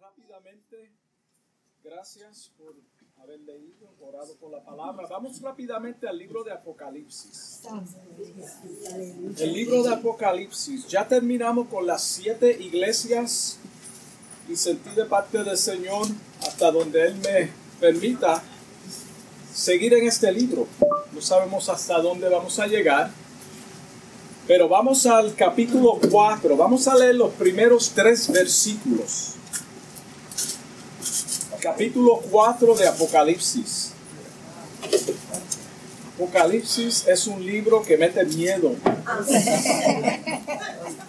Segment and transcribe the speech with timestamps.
[0.00, 0.92] Rápidamente,
[1.82, 2.76] gracias por
[3.20, 5.08] haber leído, orado por la palabra.
[5.08, 7.62] Vamos rápidamente al libro de Apocalipsis.
[9.36, 10.86] El libro de Apocalipsis.
[10.86, 13.58] Ya terminamos con las siete iglesias
[14.48, 16.06] y sentí de parte del Señor
[16.40, 17.50] hasta donde Él me
[17.80, 18.44] permita
[19.52, 20.68] seguir en este libro.
[21.12, 23.10] No sabemos hasta dónde vamos a llegar.
[24.46, 26.56] Pero vamos al capítulo 4.
[26.56, 29.38] Vamos a leer los primeros tres versículos
[31.64, 33.94] capítulo 4 de Apocalipsis.
[36.14, 38.74] Apocalipsis es un libro que mete miedo.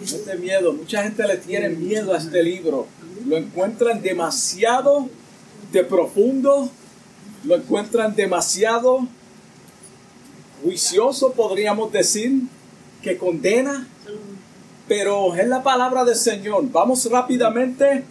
[0.00, 0.72] mete miedo.
[0.72, 2.86] Mucha gente le tiene miedo a este libro.
[3.26, 5.10] Lo encuentran demasiado
[5.72, 6.70] de profundo.
[7.44, 9.06] Lo encuentran demasiado
[10.62, 12.32] juicioso, podríamos decir,
[13.02, 13.86] que condena.
[14.88, 16.64] Pero es la palabra del Señor.
[16.72, 18.04] Vamos rápidamente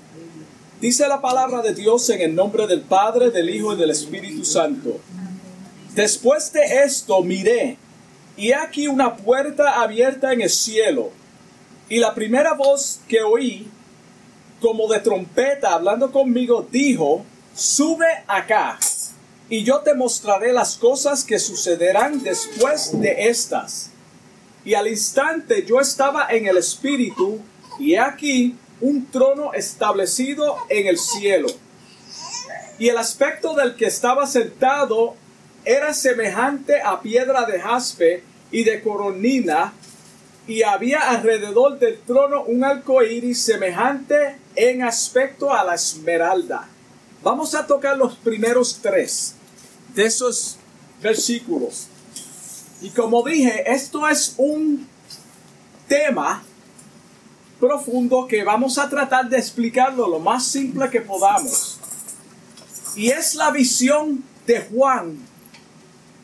[0.82, 4.44] Dice la palabra de Dios en el nombre del Padre, del Hijo y del Espíritu
[4.44, 5.00] Santo.
[5.94, 7.78] Después de esto miré,
[8.36, 11.12] y aquí una puerta abierta en el cielo.
[11.88, 13.68] Y la primera voz que oí,
[14.60, 17.24] como de trompeta hablando conmigo, dijo,
[17.56, 18.78] sube acá,
[19.50, 23.92] y yo te mostraré las cosas que sucederán después de estas.
[24.66, 27.40] Y al instante yo estaba en el Espíritu,
[27.80, 31.48] y aquí un trono establecido en el cielo.
[32.78, 35.16] Y el aspecto del que estaba sentado
[35.64, 39.74] era semejante a piedra de jaspe y de coronina,
[40.48, 46.68] y había alrededor del trono un arco iris semejante en aspecto a la esmeralda.
[47.24, 49.34] Vamos a tocar los primeros tres
[49.96, 50.58] de esos
[51.02, 51.88] versículos.
[52.82, 54.88] Y como dije, esto es un
[55.88, 56.44] tema
[57.60, 61.80] profundo que vamos a tratar de explicarlo lo más simple que podamos.
[62.96, 65.18] Y es la visión de Juan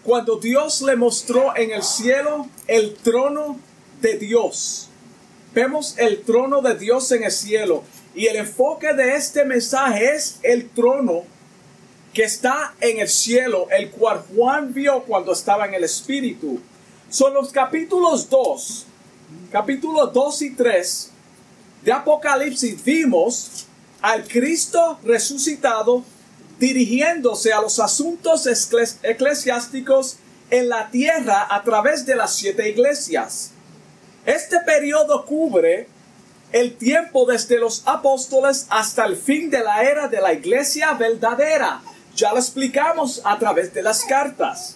[0.03, 3.59] cuando Dios le mostró en el cielo el trono
[4.01, 4.89] de Dios.
[5.53, 7.83] Vemos el trono de Dios en el cielo
[8.15, 11.23] y el enfoque de este mensaje es el trono
[12.13, 16.59] que está en el cielo, el cual Juan vio cuando estaba en el Espíritu.
[17.09, 18.85] Son los capítulos 2,
[19.51, 21.10] capítulos 2 y 3
[21.81, 23.67] de Apocalipsis vimos
[24.01, 26.03] al Cristo resucitado
[26.59, 28.47] dirigiéndose a los asuntos
[29.03, 30.17] eclesiásticos
[30.51, 33.51] en la tierra a través de las siete iglesias.
[34.25, 35.87] Este periodo cubre
[36.51, 41.81] el tiempo desde los apóstoles hasta el fin de la era de la iglesia verdadera.
[42.15, 44.75] Ya lo explicamos a través de las cartas.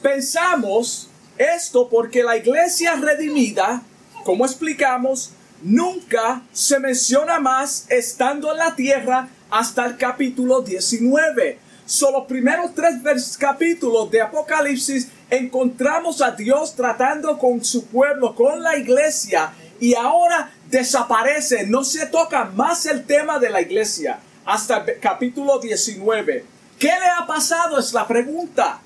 [0.00, 3.82] Pensamos esto porque la iglesia redimida,
[4.24, 11.58] como explicamos, nunca se menciona más estando en la tierra hasta el capítulo 19.
[11.86, 18.62] Son los primeros tres capítulos de Apocalipsis encontramos a Dios tratando con su pueblo, con
[18.62, 24.78] la iglesia, y ahora desaparece, no se toca más el tema de la iglesia hasta
[24.78, 26.44] el capítulo 19.
[26.78, 27.78] ¿Qué le ha pasado?
[27.78, 28.80] Es la pregunta.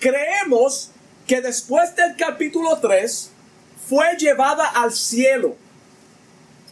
[0.00, 0.90] Creemos
[1.26, 3.30] que después del capítulo 3
[3.88, 5.56] fue llevada al cielo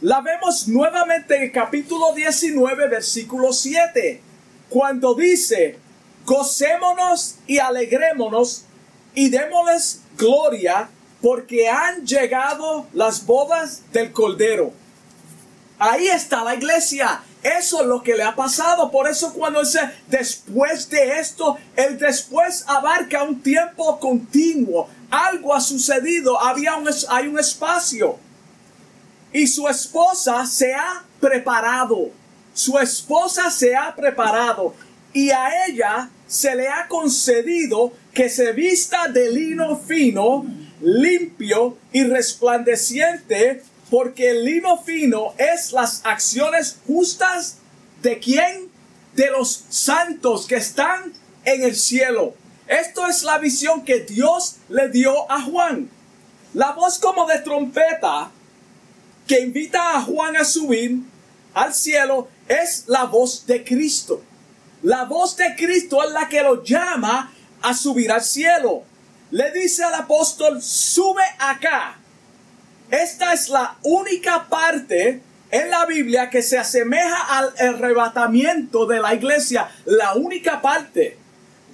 [0.03, 4.21] la vemos nuevamente en el capítulo 19, versículo 7,
[4.69, 5.79] cuando dice,
[6.27, 8.65] gocémonos y alegrémonos
[9.15, 14.73] y démosles gloria porque han llegado las bodas del Cordero.
[15.79, 17.23] Ahí está la iglesia.
[17.45, 18.91] Eso es lo que le ha pasado.
[18.91, 24.89] Por eso cuando dice después de esto, el después abarca un tiempo continuo.
[25.11, 26.41] Algo ha sucedido.
[26.41, 28.19] Había un, hay un espacio.
[29.33, 32.11] Y su esposa se ha preparado.
[32.55, 34.75] Su esposa se ha preparado.
[35.13, 40.45] Y a ella se le ha concedido que se vista de lino fino,
[40.81, 47.59] limpio y resplandeciente, porque el lino fino es las acciones justas
[48.03, 48.71] de quién?
[49.15, 51.13] De los santos que están
[51.45, 52.35] en el cielo.
[52.67, 55.91] Esto es la visión que Dios le dio a Juan.
[56.55, 58.31] La voz como de trompeta
[59.33, 60.99] que invita a Juan a subir
[61.55, 64.23] al cielo es la voz de Cristo.
[64.83, 67.33] La voz de Cristo es la que lo llama
[67.63, 68.83] a subir al cielo.
[69.31, 71.97] Le dice al apóstol, sube acá.
[72.91, 79.15] Esta es la única parte en la Biblia que se asemeja al arrebatamiento de la
[79.15, 79.71] iglesia.
[79.87, 81.17] La única parte.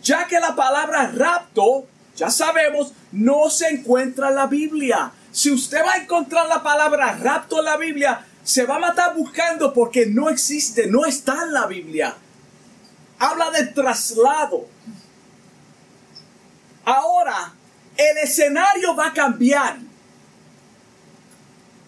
[0.00, 5.10] Ya que la palabra rapto, ya sabemos, no se encuentra en la Biblia.
[5.38, 9.14] Si usted va a encontrar la palabra rapto en la Biblia, se va a matar
[9.14, 12.12] buscando porque no existe, no está en la Biblia.
[13.20, 14.66] Habla de traslado.
[16.84, 17.52] Ahora,
[17.96, 19.76] el escenario va a cambiar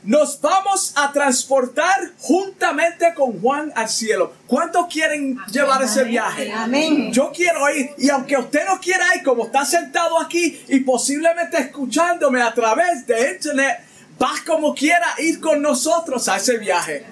[0.03, 4.33] nos vamos a transportar juntamente con Juan al cielo.
[4.47, 6.51] ¿Cuántos quieren llevar ese viaje?
[6.53, 7.13] Amén.
[7.13, 7.91] Yo quiero ir.
[7.99, 13.07] Y aunque usted no quiera ir, como está sentado aquí y posiblemente escuchándome a través
[13.07, 13.81] de internet,
[14.19, 17.05] vas como quiera ir con nosotros a ese viaje.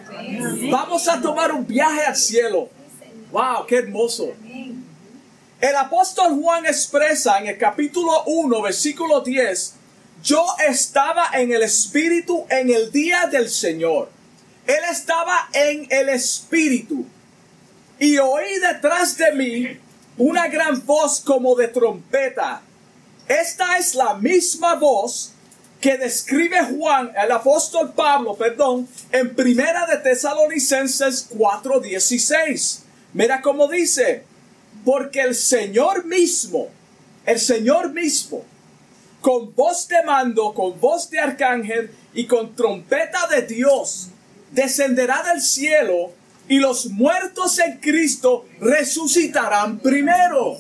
[0.71, 2.71] Vamos a tomar un viaje al cielo.
[3.31, 4.33] Wow, qué hermoso.
[5.61, 9.75] El apóstol Juan expresa en el capítulo 1, versículo 10,
[10.23, 14.11] yo estaba en el Espíritu en el día del Señor.
[14.67, 17.07] Él estaba en el Espíritu.
[17.99, 19.79] Y oí detrás de mí
[20.17, 22.63] una gran voz como de trompeta.
[23.27, 25.33] Esta es la misma voz
[25.81, 32.81] que describe Juan, el apóstol Pablo, perdón, en Primera de Tesalonicenses 4:16.
[33.13, 34.25] Mira cómo dice,
[34.85, 36.69] porque el Señor mismo,
[37.27, 38.45] el Señor mismo,
[39.29, 44.09] con voz de mando, con voz de arcángel y con trompeta de Dios,
[44.53, 46.13] descenderá del cielo
[46.49, 50.57] y los muertos en Cristo resucitarán primero.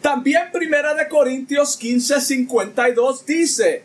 [0.00, 3.82] También Primera de Corintios 15, 52 dice,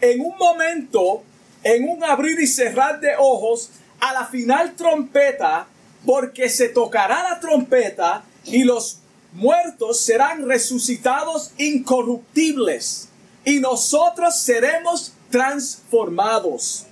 [0.00, 1.24] en un momento,
[1.62, 3.68] en un abrir y cerrar de ojos,
[4.00, 5.66] a la final trompeta,
[6.06, 9.00] porque se tocará la trompeta y los
[9.36, 13.08] muertos serán resucitados incorruptibles
[13.44, 16.86] y nosotros seremos transformados.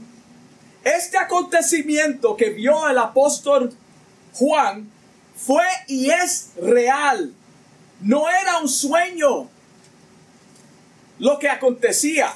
[0.85, 3.73] Este acontecimiento que vio el apóstol
[4.35, 4.91] Juan
[5.35, 7.32] fue y es real.
[8.00, 9.49] No era un sueño
[11.19, 12.31] lo que acontecía.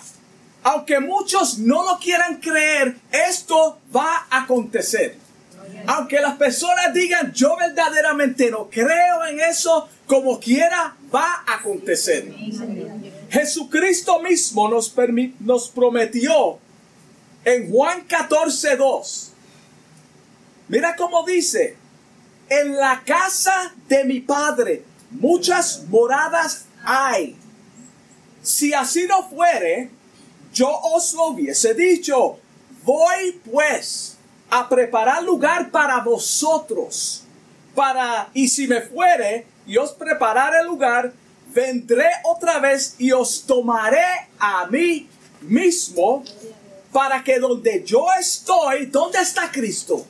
[0.62, 5.18] Aunque muchos no lo quieran creer, esto va a acontecer.
[5.86, 12.32] Aunque las personas digan, yo verdaderamente no creo en eso, como quiera va a acontecer.
[13.30, 14.94] Jesucristo mismo nos,
[15.40, 16.58] nos prometió
[17.44, 19.32] en Juan 14, 2.
[20.68, 21.76] Mira cómo dice,
[22.50, 27.36] en la casa de mi padre muchas moradas hay.
[28.42, 29.90] Si así no fuere,
[30.52, 32.38] yo os lo hubiese dicho.
[32.84, 34.17] Voy pues
[34.50, 37.24] a preparar lugar para vosotros.
[37.74, 41.12] Para, y si me fuere y os prepararé lugar,
[41.54, 45.08] vendré otra vez y os tomaré a mí
[45.42, 46.24] mismo
[46.92, 50.04] para que donde yo estoy, ¿dónde está Cristo?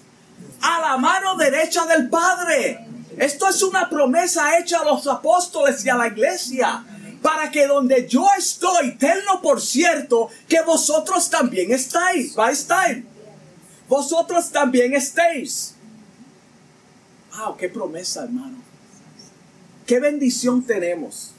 [0.62, 2.86] A la mano derecha del Padre.
[3.16, 6.84] Esto es una promesa hecha a los apóstoles y a la iglesia.
[7.20, 12.38] Para que donde yo estoy, tenlo por cierto, que vosotros también estáis.
[12.38, 13.02] Va a estar
[13.88, 15.74] vosotros también estéis.
[17.36, 18.58] Wow, qué promesa, hermano.
[19.86, 21.32] Qué bendición tenemos.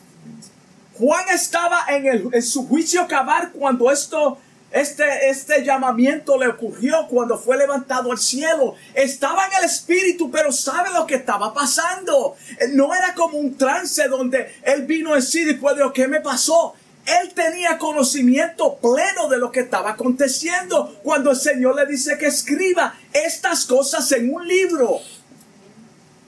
[0.98, 4.38] Juan estaba en, el, en su juicio acabar cuando esto,
[4.72, 8.76] este, este llamamiento le ocurrió, cuando fue levantado al cielo.
[8.94, 12.36] Estaba en el espíritu, pero sabe lo que estaba pasando.
[12.74, 16.74] No era como un trance donde él vino en sí después de que me pasó.
[17.10, 22.28] Él tenía conocimiento pleno de lo que estaba aconteciendo cuando el Señor le dice que
[22.28, 25.00] escriba estas cosas en un libro.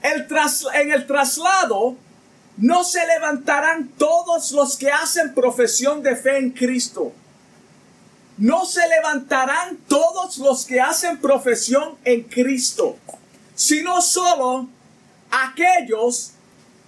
[0.02, 0.26] El
[0.74, 1.96] en el traslado
[2.56, 7.12] no se levantarán todos los que hacen profesión de fe en Cristo.
[8.38, 12.96] No se levantarán todos los que hacen profesión en Cristo,
[13.54, 14.68] sino solo
[15.30, 16.32] aquellos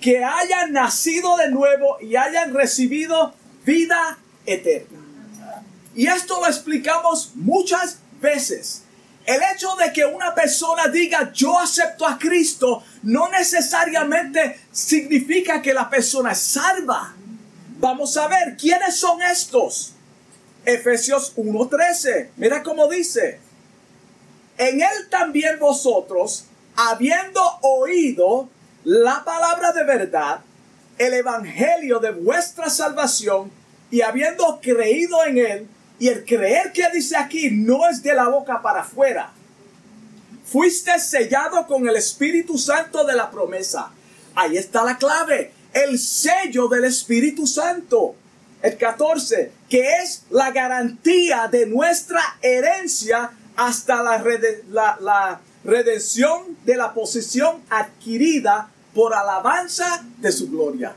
[0.00, 3.34] que hayan nacido de nuevo y hayan recibido
[3.64, 5.00] vida eterna.
[5.94, 8.82] Y esto lo explicamos muchas veces.
[9.26, 15.72] El hecho de que una persona diga yo acepto a Cristo no necesariamente significa que
[15.72, 17.14] la persona es salva.
[17.78, 19.94] Vamos a ver quiénes son estos.
[20.64, 22.30] Efesios 1:13.
[22.36, 23.40] Mira cómo dice.
[24.56, 26.44] En él también vosotros,
[26.76, 28.48] habiendo oído
[28.84, 30.40] la palabra de verdad,
[30.98, 33.50] el evangelio de vuestra salvación
[33.90, 38.28] y habiendo creído en él, y el creer que dice aquí no es de la
[38.28, 39.32] boca para afuera.
[40.44, 43.90] Fuiste sellado con el Espíritu Santo de la promesa.
[44.34, 45.52] Ahí está la clave.
[45.72, 48.16] El sello del Espíritu Santo.
[48.62, 54.24] El 14, que es la garantía de nuestra herencia hasta la,
[54.70, 60.94] la, la redención de la posición adquirida por alabanza de su gloria.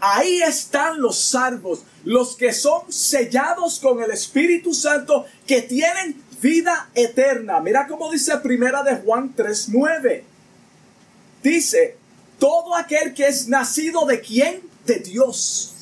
[0.00, 6.90] Ahí están los salvos, los que son sellados con el Espíritu Santo, que tienen vida
[6.94, 7.60] eterna.
[7.60, 10.22] Mira cómo dice primera de Juan 3.9.
[11.42, 11.96] Dice,
[12.38, 14.62] todo aquel que es nacido de quién?
[14.84, 15.74] De Dios.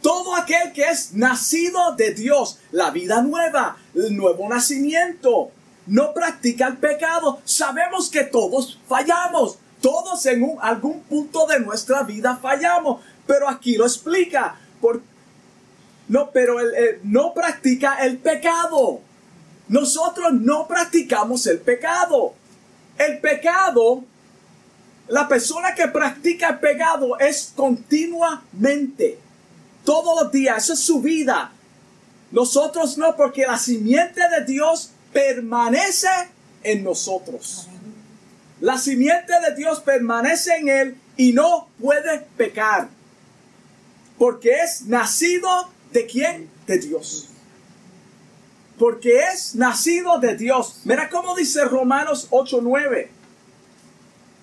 [0.00, 5.50] Todo aquel que es nacido de Dios, la vida nueva, el nuevo nacimiento,
[5.86, 7.40] no practica el pecado.
[7.44, 9.58] Sabemos que todos fallamos.
[9.80, 13.02] Todos en algún punto de nuestra vida fallamos.
[13.26, 14.56] Pero aquí lo explica.
[14.80, 15.02] Por,
[16.08, 16.56] no, pero
[17.02, 19.00] no practica el pecado.
[19.68, 22.34] Nosotros no practicamos el pecado.
[22.98, 24.04] El pecado,
[25.08, 29.18] la persona que practica el pecado es continuamente,
[29.84, 31.52] todos los días, eso es su vida.
[32.30, 36.08] Nosotros no, porque la simiente de Dios permanece
[36.62, 37.68] en nosotros.
[38.60, 42.88] La simiente de Dios permanece en él y no puede pecar.
[44.18, 45.48] Porque es nacido
[45.92, 46.50] de quién?
[46.66, 47.28] De Dios.
[48.78, 50.80] Porque es nacido de Dios.
[50.84, 53.08] Mira cómo dice Romanos 8:9.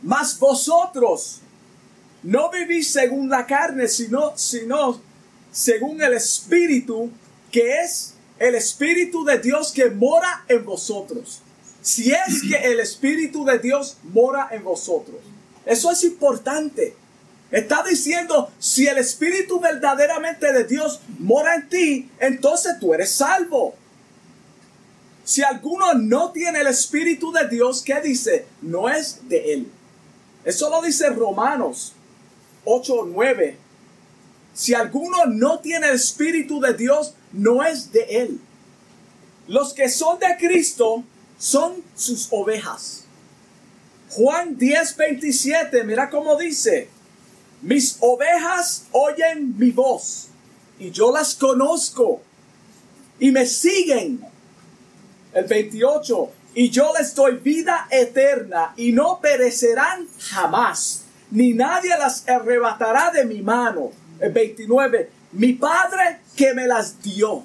[0.03, 1.39] Mas vosotros
[2.24, 5.00] no vivís según la carne, sino, sino
[5.51, 7.12] según el Espíritu,
[7.51, 11.43] que es el Espíritu de Dios que mora en vosotros.
[11.84, 15.18] Si es que el Espíritu de Dios mora en vosotros.
[15.66, 16.96] Eso es importante.
[17.52, 23.75] Está diciendo, si el Espíritu verdaderamente de Dios mora en ti, entonces tú eres salvo.
[25.25, 28.46] Si alguno no tiene el Espíritu de Dios, ¿qué dice?
[28.62, 29.72] No es de él.
[30.46, 31.94] Eso lo dice Romanos
[32.63, 33.58] 8, 9.
[34.54, 38.40] Si alguno no tiene el Espíritu de Dios, no es de él.
[39.48, 41.04] Los que son de Cristo
[41.44, 43.04] son sus ovejas.
[44.12, 46.88] Juan 10, 27, mira cómo dice.
[47.62, 50.30] Mis ovejas oyen mi voz
[50.80, 52.22] y yo las conozco
[53.20, 54.22] y me siguen.
[55.34, 56.32] El 28.
[56.56, 63.26] Y yo les doy vida eterna y no perecerán jamás, ni nadie las arrebatará de
[63.26, 63.92] mi mano.
[64.22, 65.10] El 29.
[65.34, 67.44] Mi Padre que me las dio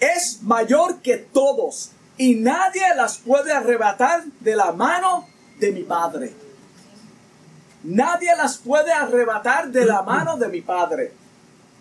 [0.00, 5.26] es mayor que todos y nadie las puede arrebatar de la mano
[5.58, 6.34] de mi Padre.
[7.82, 11.14] Nadie las puede arrebatar de la mano de mi Padre.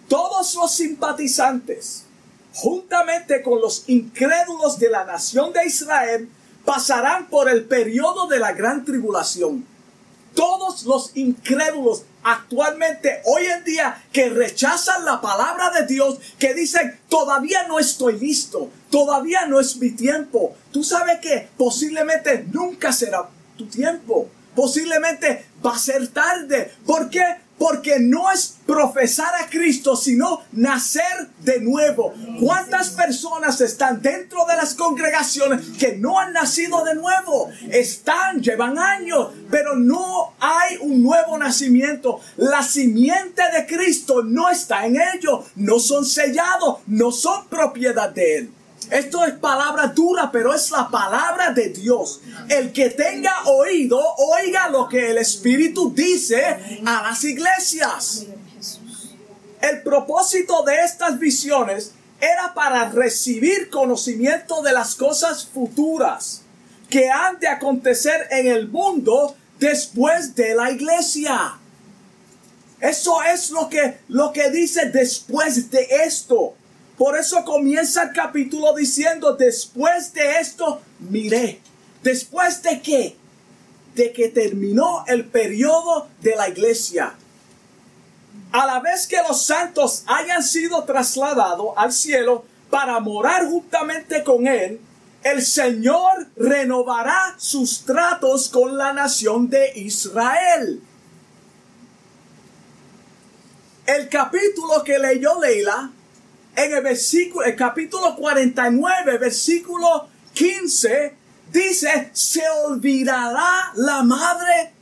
[0.08, 2.06] Todos los simpatizantes,
[2.54, 6.30] juntamente con los incrédulos de la nación de Israel,
[6.64, 9.66] pasarán por el periodo de la gran tribulación.
[10.36, 16.98] Todos los incrédulos actualmente, hoy en día, que rechazan la palabra de Dios, que dicen,
[17.10, 20.56] todavía no estoy listo, todavía no es mi tiempo.
[20.72, 24.30] Tú sabes que posiblemente nunca será tu tiempo
[24.60, 26.74] posiblemente va a ser tarde.
[26.86, 27.24] ¿Por qué?
[27.58, 32.14] Porque no es profesar a Cristo, sino nacer de nuevo.
[32.42, 37.50] ¿Cuántas personas están dentro de las congregaciones que no han nacido de nuevo?
[37.70, 42.20] Están, llevan años, pero no hay un nuevo nacimiento.
[42.36, 45.46] La simiente de Cristo no está en ellos.
[45.56, 48.54] No son sellados, no son propiedad de Él.
[48.92, 52.22] Esto es palabra dura, pero es la palabra de Dios.
[52.48, 58.26] El que tenga oído, oiga lo que el Espíritu dice a las iglesias.
[59.62, 66.42] El propósito de estas visiones era para recibir conocimiento de las cosas futuras
[66.90, 71.60] que han de acontecer en el mundo después de la iglesia.
[72.82, 76.56] Eso es lo que, lo que dice después de esto.
[77.00, 81.62] Por eso comienza el capítulo diciendo, después de esto, miré.
[82.04, 83.16] ¿Después de qué?
[83.96, 87.14] De que terminó el periodo de la iglesia.
[88.52, 94.46] A la vez que los santos hayan sido trasladados al cielo para morar juntamente con
[94.46, 94.82] Él,
[95.24, 100.82] el Señor renovará sus tratos con la nación de Israel.
[103.86, 105.94] El capítulo que leyó Leila
[106.66, 111.16] en el versículo, el capítulo 49, versículo 15,
[111.52, 114.74] dice, ¿se olvidará la madre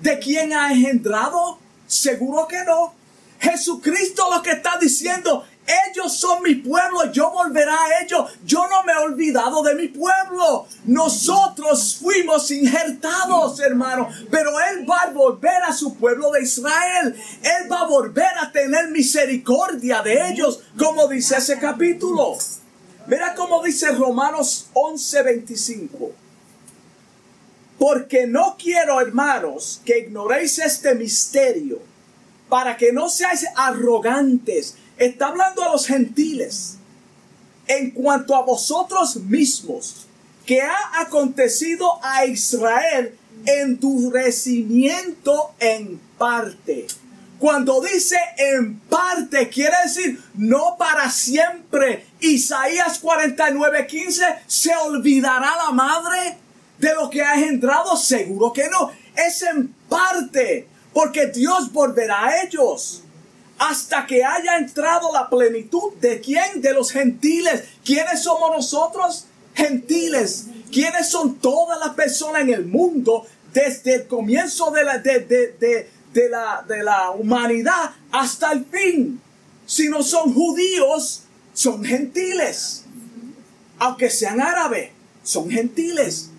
[0.00, 1.58] de quien ha engendrado?
[1.86, 2.94] Seguro que no.
[3.38, 8.30] Jesucristo lo que está diciendo, ellos son mi pueblo, yo volveré a ellos.
[8.44, 10.66] Yo no me he olvidado de mi pueblo.
[10.84, 14.08] Nosotros fuimos injertados, hermano.
[14.30, 17.14] Pero Él va a volver a su pueblo de Israel.
[17.42, 22.36] Él va a volver a tener misericordia de ellos, como dice ese capítulo.
[23.06, 26.12] Mira cómo dice Romanos 11:25.
[27.78, 31.78] Porque no quiero, hermanos, que ignoréis este misterio,
[32.48, 36.76] para que no seáis arrogantes Está hablando a los gentiles.
[37.66, 40.06] en cuanto a vosotros mismos,
[40.44, 43.16] que ha acontecido a Israel
[43.46, 46.88] endurecimiento en parte.
[47.38, 52.06] Cuando dice en parte, quiere decir no para siempre.
[52.18, 56.38] Isaías 49:15, ¿se olvidará la madre
[56.78, 57.96] de lo que ha engendrado?
[57.96, 58.90] Seguro que no.
[59.14, 63.04] Es en parte, porque Dios volverá a ellos
[63.60, 66.62] hasta que haya entrado la plenitud de quién?
[66.62, 67.64] De los gentiles.
[67.84, 69.26] ¿Quiénes somos nosotros?
[69.54, 70.46] Gentiles.
[70.72, 76.28] ¿Quiénes son todas las personas en el mundo desde el comienzo de la, de, de,
[76.30, 79.20] la, de la humanidad hasta el fin?
[79.66, 82.84] Si no son judíos, son gentiles.
[83.78, 84.88] Aunque sean árabes,
[85.22, 86.30] son gentiles.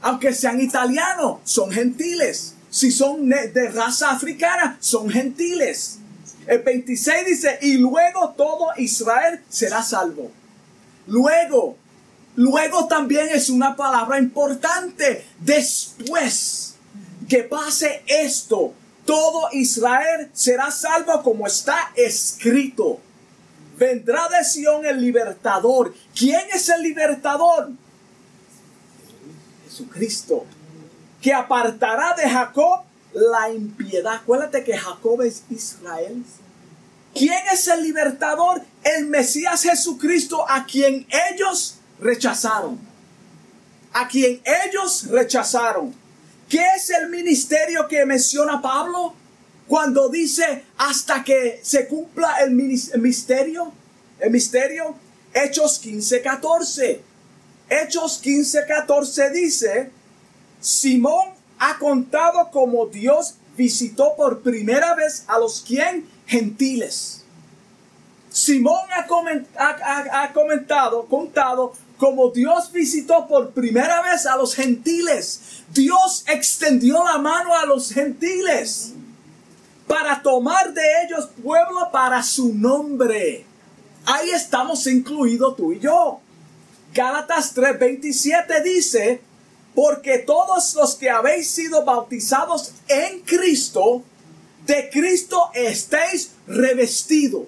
[0.00, 2.54] Aunque sean italianos, son gentiles.
[2.70, 6.00] Si son de raza africana, son gentiles.
[6.46, 10.30] El 26 dice, y luego todo Israel será salvo.
[11.08, 11.76] Luego,
[12.36, 15.26] luego también es una palabra importante.
[15.40, 16.76] Después
[17.28, 18.74] que pase esto,
[19.04, 23.00] todo Israel será salvo como está escrito.
[23.76, 25.94] Vendrá de Sion el libertador.
[26.14, 27.70] ¿Quién es el libertador?
[29.64, 30.46] Jesucristo.
[31.20, 32.85] Que apartará de Jacob
[33.16, 34.14] la impiedad.
[34.16, 36.22] Acuérdate que Jacob es Israel.
[37.14, 38.60] ¿Quién es el libertador?
[38.84, 42.78] El Mesías Jesucristo a quien ellos rechazaron.
[43.92, 45.94] A quien ellos rechazaron.
[46.48, 49.14] ¿Qué es el ministerio que menciona Pablo?
[49.66, 53.72] Cuando dice hasta que se cumpla el misterio.
[54.20, 54.94] El misterio.
[55.32, 57.02] Hechos 15, 14.
[57.68, 59.90] Hechos 15, 14 dice,
[60.60, 65.64] Simón ha contado como Dios visitó por primera vez a los
[66.26, 67.24] gentiles.
[68.30, 69.06] Simón ha,
[70.32, 75.62] comentado, contado como Dios visitó por primera vez a los gentiles.
[75.72, 78.92] Dios extendió la mano a los gentiles
[79.86, 83.46] para tomar de ellos pueblo para su nombre.
[84.04, 86.20] Ahí estamos incluidos tú y yo.
[86.92, 89.22] Gálatas 3:27 dice,
[89.76, 94.02] porque todos los que habéis sido bautizados en Cristo,
[94.64, 97.42] de Cristo estéis revestidos.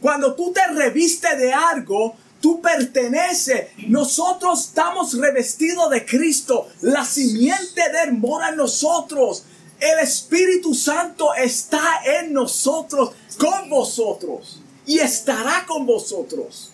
[0.00, 3.68] Cuando tú te reviste de algo, tú perteneces.
[3.86, 6.66] Nosotros estamos revestidos de Cristo.
[6.80, 9.44] La simiente de él mora en nosotros.
[9.78, 14.60] El Espíritu Santo está en nosotros, con vosotros.
[14.86, 16.69] Y estará con vosotros.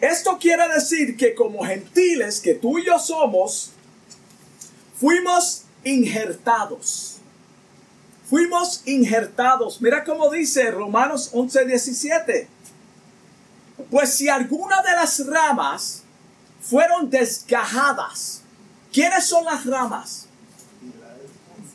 [0.00, 3.72] Esto quiere decir que como gentiles que tú y yo somos,
[4.98, 7.18] fuimos injertados.
[8.28, 9.80] Fuimos injertados.
[9.82, 12.48] Mira cómo dice Romanos 11, 17.
[13.90, 16.02] Pues si alguna de las ramas
[16.62, 18.42] fueron desgajadas,
[18.92, 20.26] ¿quiénes son las ramas?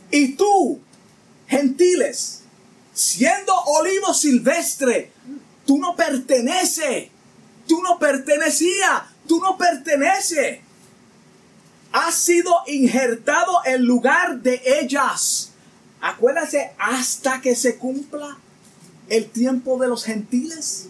[0.10, 0.80] Y tú,
[1.48, 2.42] gentiles,
[2.94, 5.12] siendo olivo silvestre,
[5.66, 7.10] tú no perteneces
[7.68, 10.60] Tú no pertenecías, tú no perteneces.
[11.92, 15.52] Has sido injertado en lugar de ellas.
[16.02, 18.38] Acuérdate hasta que se cumpla
[19.10, 20.90] el tiempo de los gentiles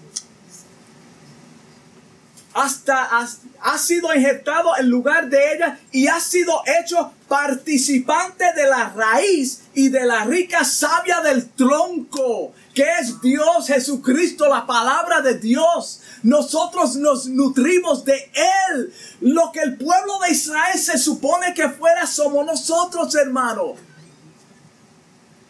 [2.55, 3.27] hasta
[3.61, 9.61] ha, sido injertado en lugar de ella y ha sido hecho participante de la raíz
[9.73, 16.01] y de la rica savia del tronco, que es Dios Jesucristo, la palabra de Dios.
[16.23, 18.31] Nosotros nos nutrimos de
[18.69, 18.93] Él.
[19.21, 23.75] Lo que el pueblo de Israel se supone que fuera somos nosotros, hermano.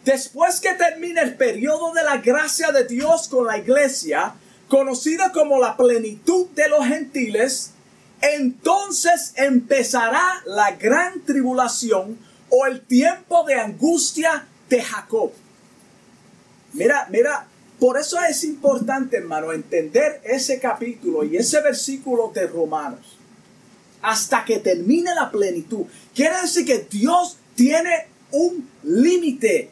[0.04, 4.34] Después que termine el periodo de la gracia de Dios con la iglesia,
[4.68, 7.72] conocida como la plenitud de los gentiles,
[8.20, 15.32] entonces empezará la gran tribulación o el tiempo de angustia de Jacob.
[16.72, 17.46] Mira, mira,
[17.78, 23.18] por eso es importante, hermano, entender ese capítulo y ese versículo de Romanos.
[24.02, 25.86] Hasta que termine la plenitud.
[26.14, 29.70] Quiere decir que Dios tiene un límite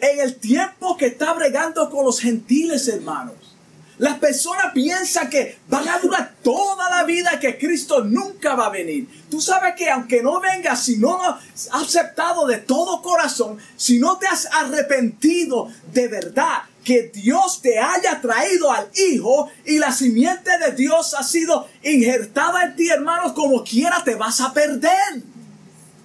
[0.00, 3.51] en el tiempo que está bregando con los gentiles, hermanos.
[3.98, 8.70] Las personas piensan que van a durar toda la vida, que Cristo nunca va a
[8.70, 9.06] venir.
[9.30, 14.18] Tú sabes que aunque no venga, si no has aceptado de todo corazón, si no
[14.18, 20.50] te has arrepentido de verdad, que Dios te haya traído al Hijo y la simiente
[20.58, 25.22] de Dios ha sido injertada en ti, hermanos, como quiera te vas a perder.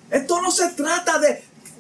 [0.10, 1.20] Esto no se trata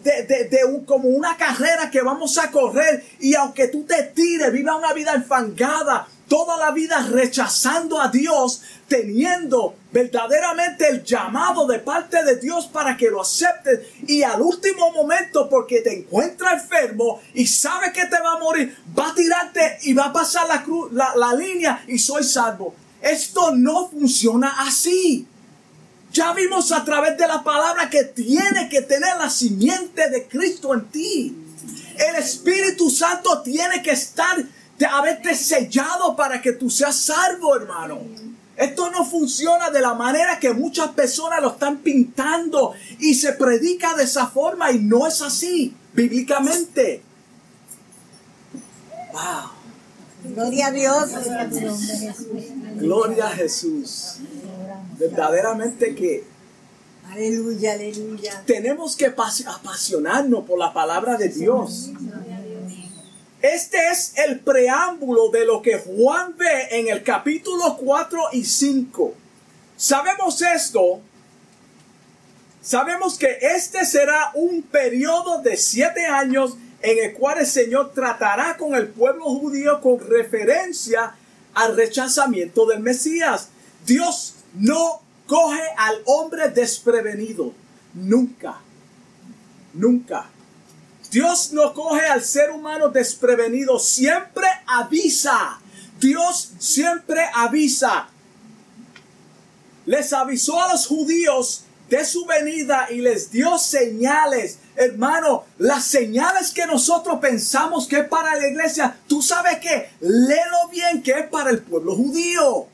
[0.04, 4.52] de, de, un, como una carrera que vamos a correr y aunque tú te tires,
[4.52, 11.80] viva una vida enfangada, toda la vida rechazando a Dios, teniendo verdaderamente el llamado de
[11.80, 17.22] parte de Dios para que lo aceptes y al último momento porque te encuentra enfermo
[17.34, 20.64] y sabe que te va a morir, va a tirarte y va a pasar la,
[20.64, 22.76] cruz, la, la línea y soy salvo.
[23.02, 25.28] Esto no funciona así.
[26.18, 30.74] Ya vimos a través de la palabra que tiene que tener la simiente de Cristo
[30.74, 31.38] en ti.
[31.96, 34.44] El Espíritu Santo tiene que estar,
[34.80, 38.00] de haberte sellado para que tú seas salvo, hermano.
[38.56, 43.94] Esto no funciona de la manera que muchas personas lo están pintando y se predica
[43.94, 47.04] de esa forma y no es así, bíblicamente.
[49.14, 49.52] Wow.
[50.34, 51.10] Gloria a Dios.
[52.80, 54.18] Gloria a Jesús.
[54.98, 56.24] Verdaderamente que
[57.12, 58.44] Aleluya, aleluya.
[58.46, 61.92] Tenemos que apasionarnos por la palabra de Dios.
[63.42, 69.14] Este es el preámbulo de lo que Juan ve en el capítulo 4 y 5.
[69.78, 71.00] Sabemos esto.
[72.62, 78.58] Sabemos que este será un periodo de siete años en el cual el Señor tratará
[78.58, 81.16] con el pueblo judío con referencia
[81.54, 83.50] al rechazamiento del Mesías.
[83.86, 87.54] Dios no coge al hombre desprevenido.
[87.94, 88.58] Nunca.
[89.74, 90.30] Nunca.
[91.12, 93.80] Dios no coge al ser humano desprevenido.
[93.80, 95.60] Siempre avisa.
[96.00, 98.10] Dios siempre avisa.
[99.86, 104.60] Les avisó a los judíos de su venida y les dio señales.
[104.76, 110.68] Hermano, las señales que nosotros pensamos que es para la iglesia, tú sabes que, léelo
[110.70, 112.68] bien que es para el pueblo judío.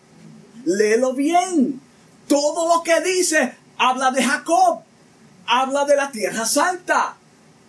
[0.66, 1.82] Léelo bien.
[2.28, 4.82] Todo lo que dice habla de Jacob,
[5.46, 7.16] habla de la tierra santa,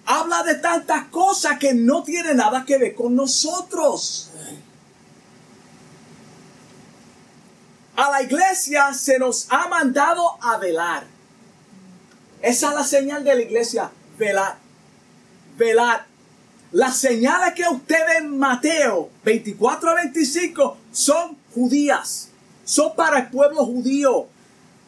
[0.07, 4.31] habla de tantas cosas que no tiene nada que ver con nosotros.
[7.97, 11.05] A la iglesia se nos ha mandado a velar.
[12.43, 14.57] Esa es la señal de la iglesia, velar.
[15.57, 16.07] Velar.
[16.73, 22.31] Las señales que usted ve en Mateo 24 a 25 son judías.
[22.65, 24.27] Son para el pueblo judío.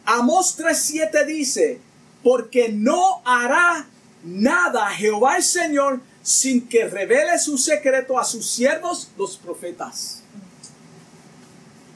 [0.05, 1.79] Amos 3.7 dice,
[2.23, 3.85] porque no hará
[4.23, 10.23] nada Jehová el Señor sin que revele su secreto a sus siervos los profetas.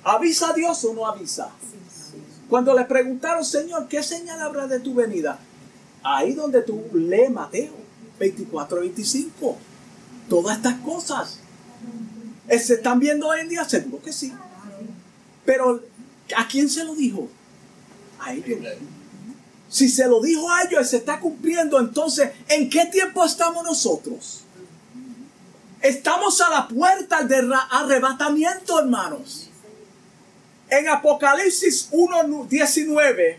[0.04, 1.50] ¿Avisa a Dios o no avisa?
[2.50, 5.40] Cuando le preguntaron, Señor, ¿qué señal habrá de tu venida?
[6.04, 7.72] Ahí donde tú lees Mateo
[8.20, 9.58] 24, 25.
[10.30, 11.40] Todas estas cosas.
[12.48, 13.64] ¿Se están viendo hoy en día?
[13.68, 14.34] Seguro que sí.
[15.52, 15.84] Pero,
[16.38, 17.28] ¿a quién se lo dijo?
[18.22, 18.60] a ellos.
[19.68, 24.44] Si se lo dijo a ellos, se está cumpliendo, entonces, ¿en qué tiempo estamos nosotros?
[25.82, 29.50] Estamos a la puerta del arrebatamiento, hermanos.
[30.70, 33.36] En Apocalipsis 1.19,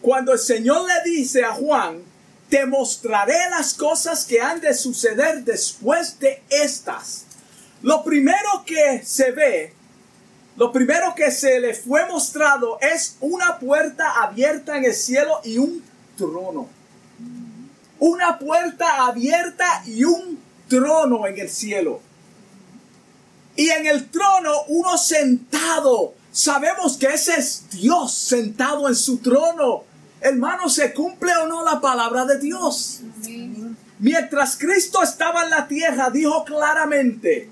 [0.00, 2.02] cuando el Señor le dice a Juan,
[2.48, 7.24] te mostraré las cosas que han de suceder después de estas.
[7.82, 9.77] Lo primero que se ve
[10.58, 15.56] lo primero que se le fue mostrado es una puerta abierta en el cielo y
[15.56, 15.84] un
[16.16, 16.68] trono.
[18.00, 22.00] Una puerta abierta y un trono en el cielo.
[23.54, 26.14] Y en el trono uno sentado.
[26.32, 29.84] Sabemos que ese es Dios sentado en su trono.
[30.20, 33.02] Hermano, ¿se cumple o no la palabra de Dios?
[34.00, 37.48] Mientras Cristo estaba en la tierra, dijo claramente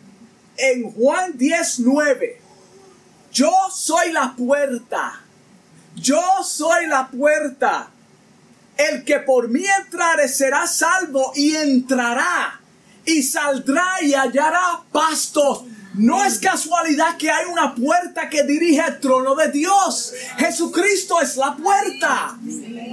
[0.56, 2.45] en Juan 19,
[3.37, 5.20] yo soy la puerta.
[5.94, 7.90] Yo soy la puerta.
[8.79, 12.59] El que por mí entrare será salvo y entrará
[13.05, 15.64] y saldrá y hallará pastos
[15.96, 20.12] no es casualidad que hay una puerta que dirige al trono de Dios.
[20.37, 22.38] Jesucristo es la puerta.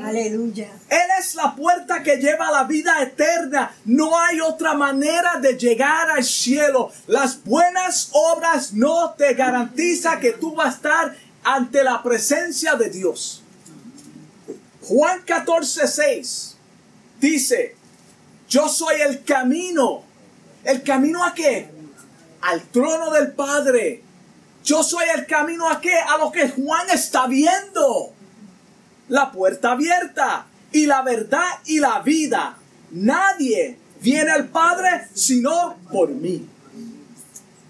[0.05, 0.69] Aleluya.
[0.89, 3.75] Él es la puerta que lleva a la vida eterna.
[3.85, 6.91] No hay otra manera de llegar al cielo.
[7.07, 12.89] Las buenas obras no te garantizan que tú vas a estar ante la presencia de
[12.89, 13.43] Dios.
[14.81, 16.55] Juan 14, 6
[17.19, 17.75] dice,
[18.49, 20.03] yo soy el camino.
[20.63, 21.82] ¿El camino a qué?
[22.43, 24.03] Al trono del Padre.
[24.63, 25.95] Yo soy el camino a qué?
[25.95, 28.13] A lo que Juan está viendo.
[29.09, 32.57] La puerta abierta y la verdad y la vida.
[32.91, 36.47] Nadie viene al Padre sino por mí.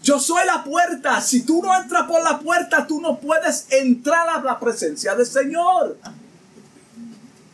[0.01, 1.21] Yo soy la puerta.
[1.21, 5.25] Si tú no entras por la puerta, tú no puedes entrar a la presencia del
[5.25, 5.97] Señor.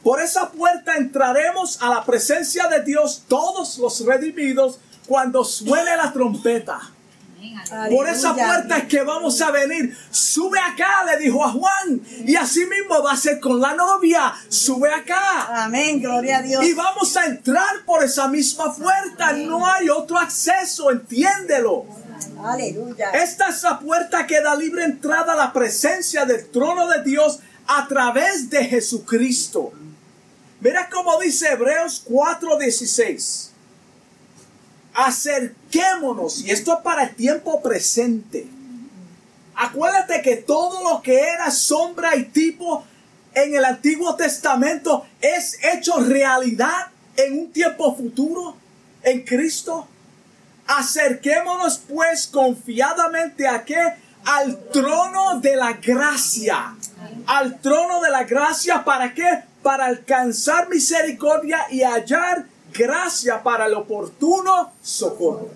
[0.03, 6.11] Por esa puerta entraremos a la presencia de Dios todos los redimidos cuando suene la
[6.11, 6.79] trompeta.
[7.89, 9.95] Por esa puerta es que vamos a venir.
[10.09, 12.01] Sube acá, le dijo a Juan.
[12.25, 14.33] Y así mismo va a ser con la novia.
[14.47, 15.63] Sube acá.
[15.65, 16.63] Amén, gloria a Dios.
[16.63, 19.33] Y vamos a entrar por esa misma puerta.
[19.33, 21.85] No hay otro acceso, entiéndelo.
[22.43, 23.11] Aleluya.
[23.11, 27.39] Esta es la puerta que da libre entrada a la presencia del trono de Dios
[27.67, 29.71] a través de Jesucristo.
[30.59, 33.48] Mira cómo dice Hebreos 4:16
[35.05, 38.47] acerquémonos, y esto es para el tiempo presente.
[39.55, 42.83] Acuérdate que todo lo que era sombra y tipo
[43.33, 48.57] en el Antiguo Testamento es hecho realidad en un tiempo futuro
[49.03, 49.87] en Cristo.
[50.67, 53.93] Acerquémonos pues confiadamente a qué?
[54.25, 56.75] Al trono de la gracia.
[57.25, 59.43] Al trono de la gracia, ¿para qué?
[59.63, 65.49] Para alcanzar misericordia y hallar gracia para el oportuno socorro.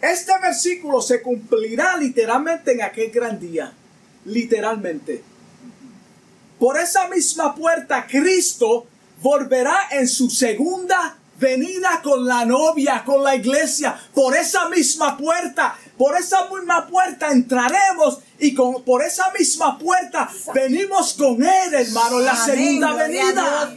[0.00, 3.72] Este versículo se cumplirá literalmente en aquel gran día.
[4.24, 5.22] Literalmente.
[6.58, 8.86] Por esa misma puerta Cristo
[9.22, 13.98] volverá en su segunda venida con la novia, con la iglesia.
[14.14, 20.28] Por esa misma puerta, por esa misma puerta entraremos y con, por esa misma puerta
[20.54, 23.74] venimos con Él, hermano, en la segunda venida.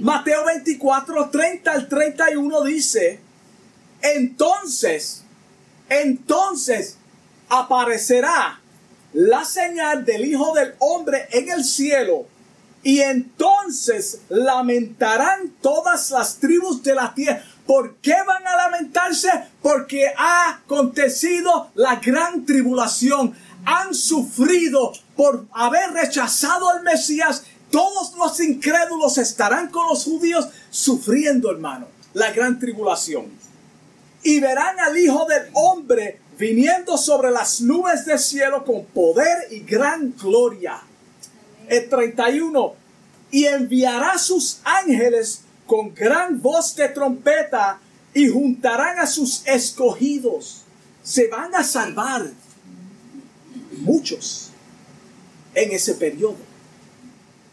[0.00, 3.20] Mateo 24, 30 al 31 dice,
[4.02, 5.24] entonces,
[5.88, 6.96] entonces
[7.48, 8.60] aparecerá
[9.12, 12.26] la señal del Hijo del Hombre en el cielo,
[12.82, 17.42] y entonces lamentarán todas las tribus de la tierra.
[17.66, 19.28] ¿Por qué van a lamentarse?
[19.62, 23.34] Porque ha acontecido la gran tribulación.
[23.66, 31.50] Han sufrido por haber rechazado al Mesías todos los incrédulos estarán con los judíos sufriendo,
[31.50, 33.26] hermano, la gran tribulación.
[34.22, 39.60] Y verán al Hijo del Hombre viniendo sobre las nubes del cielo con poder y
[39.60, 40.80] gran gloria.
[41.68, 42.74] El 31.
[43.30, 47.78] Y enviará sus ángeles con gran voz de trompeta
[48.12, 50.62] y juntarán a sus escogidos.
[51.02, 52.28] Se van a salvar
[53.78, 54.50] muchos
[55.54, 56.49] en ese periodo.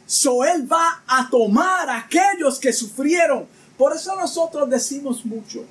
[0.07, 3.45] So Él va a tomar a aquellos que sufrieron.
[3.77, 5.65] Por eso nosotros decimos mucho.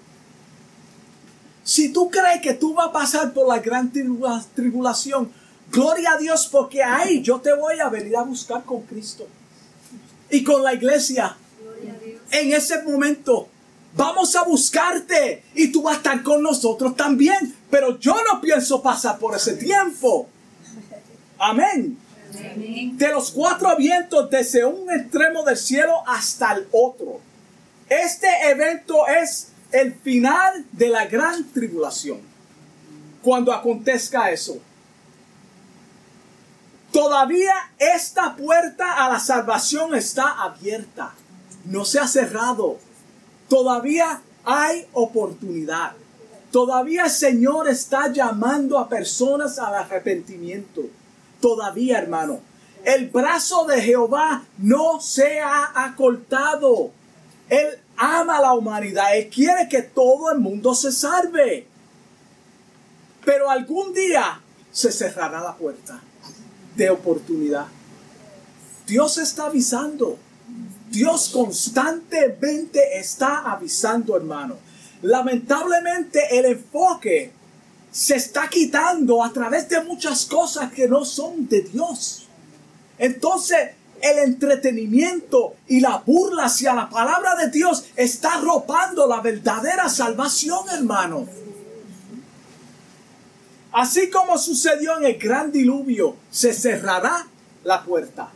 [1.64, 5.32] Si tú crees que tú vas a pasar por la gran tribulación,
[5.72, 9.26] gloria a Dios porque ahí yo te voy a venir a buscar con Cristo.
[10.30, 11.34] Y con la iglesia.
[12.30, 13.48] En ese momento
[13.96, 17.56] vamos a buscarte y tú vas a estar con nosotros también.
[17.70, 20.28] Pero yo no pienso pasar por ese tiempo.
[21.38, 27.20] Amén de los cuatro vientos desde un extremo del cielo hasta el otro.
[27.88, 32.20] Este evento es el final de la gran tribulación.
[33.22, 34.58] Cuando acontezca eso.
[36.92, 41.12] Todavía esta puerta a la salvación está abierta.
[41.64, 42.78] No se ha cerrado.
[43.48, 45.92] Todavía hay oportunidad.
[46.50, 50.82] Todavía el Señor está llamando a personas al arrepentimiento
[51.46, 52.40] todavía, hermano.
[52.84, 56.90] El brazo de Jehová no se ha acortado.
[57.48, 59.16] Él ama a la humanidad.
[59.16, 61.68] Él quiere que todo el mundo se salve.
[63.24, 64.40] Pero algún día
[64.72, 66.00] se cerrará la puerta
[66.74, 67.66] de oportunidad.
[68.84, 70.18] Dios está avisando.
[70.90, 74.56] Dios constantemente está avisando, hermano.
[75.02, 77.30] Lamentablemente el enfoque
[77.96, 82.28] se está quitando a través de muchas cosas que no son de Dios.
[82.98, 83.70] Entonces,
[84.02, 90.68] el entretenimiento y la burla hacia la palabra de Dios está arropando la verdadera salvación,
[90.74, 91.26] hermano.
[93.72, 97.26] Así como sucedió en el gran diluvio, se cerrará
[97.64, 98.28] la puerta.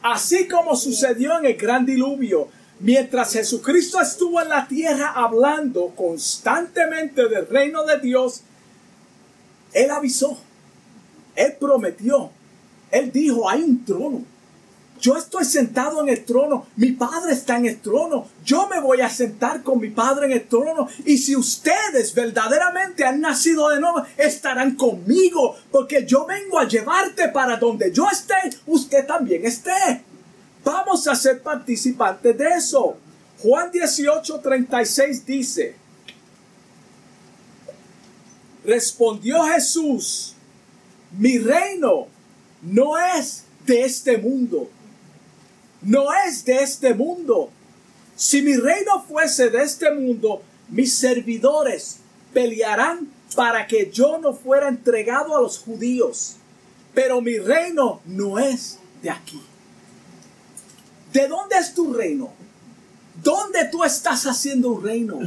[0.00, 2.48] Así como sucedió en el gran diluvio,
[2.80, 8.44] mientras Jesucristo estuvo en la tierra hablando constantemente del reino de Dios,
[9.76, 10.38] Él avisó,
[11.34, 12.30] Él prometió,
[12.90, 14.24] Él dijo, hay un trono.
[14.98, 19.02] Yo estoy sentado en el trono, mi Padre está en el trono, yo me voy
[19.02, 23.78] a sentar con mi Padre en el trono y si ustedes verdaderamente han nacido de
[23.78, 30.02] nuevo, estarán conmigo, porque yo vengo a llevarte para donde yo esté, usted también esté.
[30.64, 32.96] Vamos a ser participantes de eso.
[33.42, 35.76] Juan 18, 36 dice,
[38.66, 40.34] respondió Jesús,
[41.16, 42.08] mi reino
[42.62, 44.68] no es de este mundo.
[45.82, 47.50] No es de este mundo.
[48.16, 51.98] Si mi reino fuese de este mundo, mis servidores
[52.32, 56.36] pelearán para que yo no fuera entregado a los judíos.
[56.94, 59.40] Pero mi reino no es de aquí.
[61.12, 62.32] ¿De dónde es tu reino?
[63.22, 65.18] ¿Dónde tú estás haciendo un reino?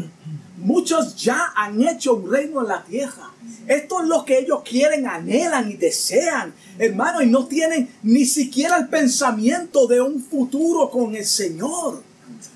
[0.62, 3.32] Muchos ya han hecho un reino en la tierra.
[3.68, 8.78] Esto es lo que ellos quieren, anhelan y desean, hermano, y no tienen ni siquiera
[8.78, 12.04] el pensamiento de un futuro con el Señor.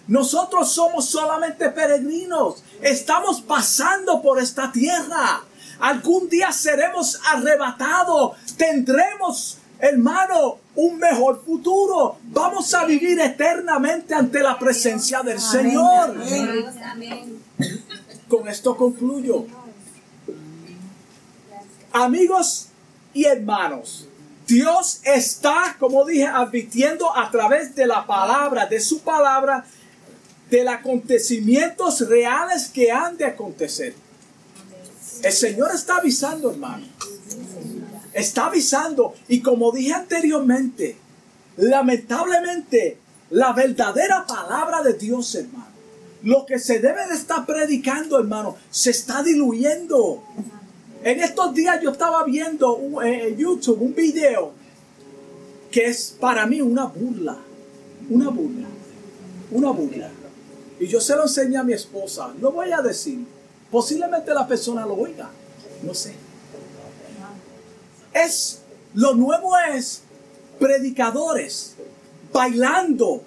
[0.07, 2.63] Nosotros somos solamente peregrinos.
[2.81, 5.43] Estamos pasando por esta tierra.
[5.79, 8.37] Algún día seremos arrebatados.
[8.57, 12.17] Tendremos, hermano, un mejor futuro.
[12.23, 16.15] Vamos a vivir eternamente ante la presencia del Señor.
[18.33, 19.45] Con esto concluyo.
[21.91, 22.69] Amigos
[23.13, 24.07] y hermanos,
[24.47, 29.63] Dios está, como dije, advirtiendo a través de la palabra, de su palabra,
[30.49, 33.93] de los acontecimientos reales que han de acontecer.
[35.21, 36.87] El Señor está avisando, hermano.
[38.13, 39.13] Está avisando.
[39.27, 40.97] Y como dije anteriormente,
[41.57, 42.97] lamentablemente,
[43.29, 45.72] la verdadera palabra de Dios, hermano,
[46.23, 50.23] lo que se debe de estar predicando, hermano, se está diluyendo.
[51.03, 54.53] En estos días yo estaba viendo en YouTube un video
[55.69, 57.37] que es para mí una burla.
[58.09, 58.67] Una burla.
[59.51, 60.09] Una burla.
[60.79, 62.33] Y yo se lo enseñé a mi esposa.
[62.39, 63.25] No voy a decir.
[63.69, 65.29] Posiblemente la persona lo oiga.
[65.81, 66.13] No sé.
[68.13, 68.61] Es,
[68.93, 70.03] lo nuevo es
[70.59, 71.75] predicadores
[72.31, 73.23] bailando,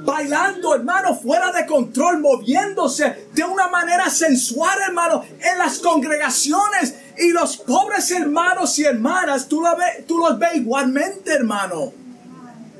[0.00, 6.94] bailando, hermano, fuera de control, moviéndose de una manera sensual, hermano, en las congregaciones.
[7.18, 11.92] Y los pobres hermanos y hermanas, tú, lo ves, tú los ves igualmente, hermano.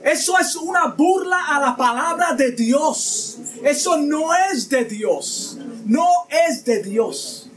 [0.02, 3.38] Eso es una burla a la palabra de Dios.
[3.62, 5.58] Eso no es de Dios.
[5.84, 6.06] No
[6.48, 7.50] es de Dios.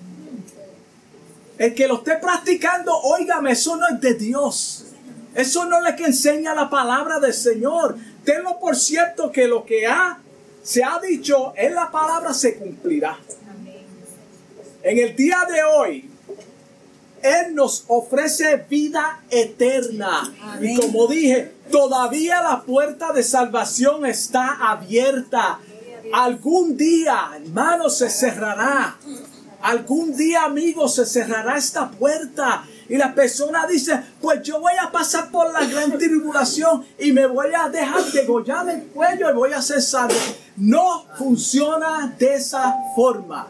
[1.59, 4.85] El que lo esté practicando, óigame, eso no es de Dios.
[5.35, 7.97] Eso no es lo que enseña la palabra del Señor.
[8.23, 10.19] Tenlo por cierto que lo que ha,
[10.63, 13.17] se ha dicho en la palabra se cumplirá.
[14.83, 16.09] En el día de hoy,
[17.21, 20.33] Él nos ofrece vida eterna.
[20.61, 25.59] Y como dije, todavía la puerta de salvación está abierta.
[26.13, 28.97] Algún día, hermano, se cerrará.
[29.61, 32.63] Algún día, amigos, se cerrará esta puerta.
[32.89, 37.27] Y la persona dice, pues yo voy a pasar por la gran tribulación y me
[37.27, 40.15] voy a dejar degollar el cuello y voy a ser salvo.
[40.57, 43.47] No funciona de esa forma.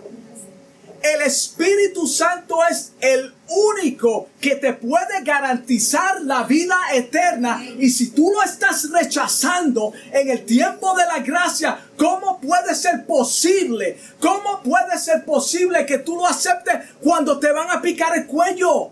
[1.01, 7.63] El Espíritu Santo es el único que te puede garantizar la vida eterna.
[7.79, 13.05] Y si tú lo estás rechazando en el tiempo de la gracia, ¿cómo puede ser
[13.05, 13.97] posible?
[14.19, 18.91] ¿Cómo puede ser posible que tú lo aceptes cuando te van a picar el cuello?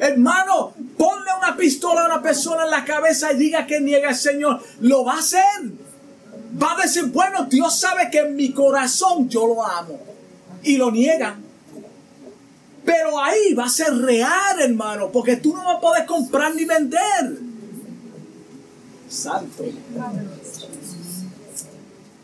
[0.00, 4.16] Hermano, ponle una pistola a una persona en la cabeza y diga que niega al
[4.16, 4.60] Señor.
[4.80, 5.42] Lo va a hacer.
[6.62, 9.98] Va a decir, bueno, Dios sabe que en mi corazón yo lo amo.
[10.62, 11.44] Y lo niegan.
[12.84, 16.64] Pero ahí va a ser real, hermano, porque tú no vas a poder comprar ni
[16.64, 17.38] vender.
[19.08, 19.64] Santo.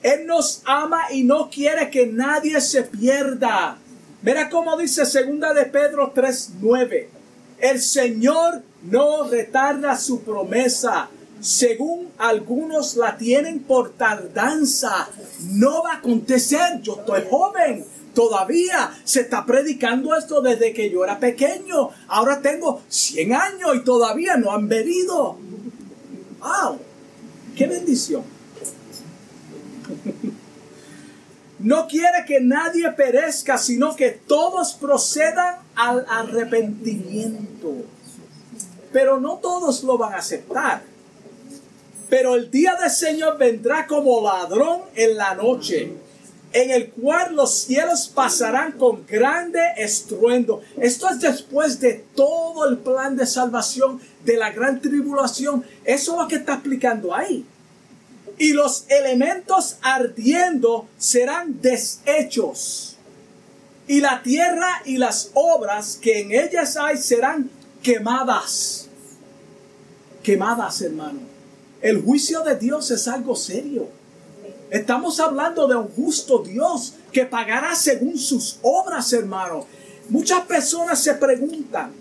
[0.03, 3.79] Él nos ama y no quiere que nadie se pierda.
[4.23, 7.22] Mira cómo dice segunda de Pedro 3:9.
[7.63, 11.09] El Señor no retarda su promesa.
[11.41, 15.09] Según algunos la tienen por tardanza.
[15.53, 16.83] No va a acontecer.
[16.83, 17.85] Yo estoy joven.
[18.15, 21.91] Todavía se está predicando esto desde que yo era pequeño.
[22.09, 25.39] Ahora tengo 100 años y todavía no han venido.
[26.41, 26.79] ¡Wow!
[27.57, 28.25] ¡Qué bendición!
[31.63, 37.75] No quiere que nadie perezca, sino que todos procedan al arrepentimiento.
[38.93, 40.83] Pero no todos lo van a aceptar.
[42.09, 45.93] Pero el día del Señor vendrá como ladrón en la noche,
[46.53, 50.61] en el cual los cielos pasarán con grande estruendo.
[50.79, 55.65] Esto es después de todo el plan de salvación de la gran tribulación.
[55.85, 57.47] Eso es lo que está explicando ahí
[58.39, 62.92] y los elementos ardiendo serán deshechos.
[63.87, 67.51] Y la tierra y las obras que en ellas hay serán
[67.83, 68.89] quemadas.
[70.23, 71.21] Quemadas, hermano.
[71.81, 73.89] El juicio de Dios es algo serio.
[74.71, 79.67] Estamos hablando de un justo Dios que pagará según sus obras, hermano.
[80.09, 81.93] Muchas personas se preguntan,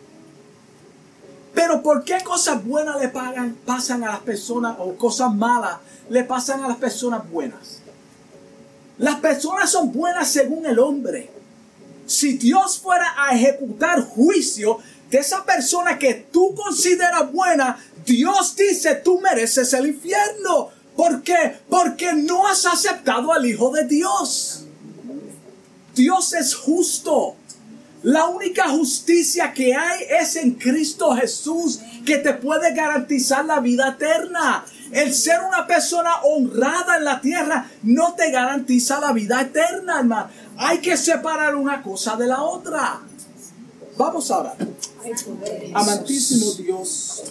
[1.54, 5.78] pero ¿por qué cosas buenas le pagan, pasan a las personas o cosas malas
[6.10, 7.82] le pasan a las personas buenas?
[8.98, 11.41] Las personas son buenas según el hombre.
[12.12, 18.96] Si Dios fuera a ejecutar juicio de esa persona que tú consideras buena, Dios dice,
[18.96, 20.70] tú mereces el infierno.
[20.96, 21.58] ¿Por qué?
[21.70, 24.66] Porque no has aceptado al Hijo de Dios.
[25.96, 27.36] Dios es justo.
[28.04, 33.90] La única justicia que hay es en Cristo Jesús que te puede garantizar la vida
[33.90, 34.66] eterna.
[34.92, 40.30] El ser una persona honrada en la tierra no te garantiza la vida eterna, hermano.
[40.58, 43.02] Hay que separar una cosa de la otra.
[43.98, 44.58] Vamos a orar.
[45.74, 47.24] Amantísimo Dios.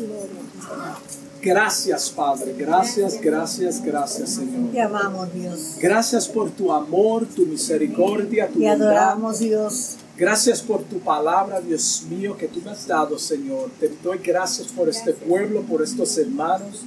[1.42, 2.54] Gracias, Padre.
[2.56, 4.72] Gracias, gracias, gracias, Señor.
[4.72, 5.76] Te amamos, Dios.
[5.80, 9.96] Gracias por tu amor, tu misericordia, tu Te adoramos, Dios.
[10.20, 13.70] Gracias por tu palabra, Dios mío, que tú me has dado, Señor.
[13.80, 16.82] Te doy gracias por este pueblo, por estos hermanos,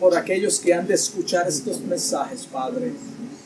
[0.00, 2.94] por aquellos que han de escuchar estos mensajes, Padre.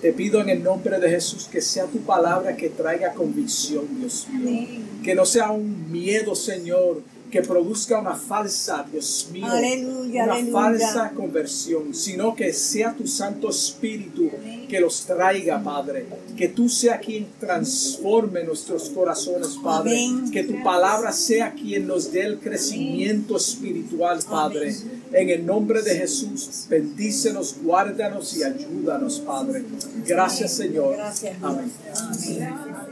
[0.01, 4.29] Te pido en el nombre de Jesús que sea tu palabra que traiga convicción, Dios
[4.29, 4.85] mío.
[5.03, 7.03] Que no sea un miedo, Señor,
[7.35, 10.53] que produzca una falsa, Dios mío, Aleluya, una aleluya.
[10.53, 14.31] falsa conversión, sino que sea tu Santo Espíritu
[14.69, 16.07] que los traiga, Padre.
[16.37, 19.91] Que tú sea quien transforme nuestros corazones, Padre.
[20.07, 20.31] Amén.
[20.31, 24.73] Que tu palabra sea quien nos dé el crecimiento espiritual, Padre.
[25.13, 29.65] En el nombre de Jesús, bendícenos, guárdanos y ayúdanos, Padre.
[30.07, 30.95] Gracias, Señor.
[30.95, 31.51] Gracias, Dios.
[31.51, 31.73] Amén.
[31.97, 32.84] Amén.